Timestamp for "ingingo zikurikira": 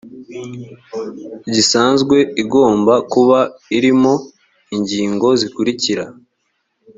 4.75-6.05